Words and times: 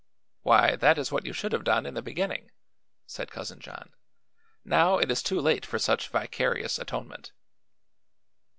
"Why, 0.41 0.77
that 0.77 0.97
is 0.97 1.11
what 1.11 1.27
you 1.27 1.31
should 1.31 1.51
have 1.51 1.63
done 1.63 1.85
in 1.85 1.93
the 1.93 2.01
beginning," 2.01 2.49
said 3.05 3.29
Cousin 3.29 3.59
John. 3.59 3.93
"Now 4.65 4.97
it 4.97 5.11
is 5.11 5.21
too 5.21 5.39
late 5.39 5.63
for 5.63 5.77
such 5.77 6.07
vicarious 6.09 6.79
atonement." 6.79 7.33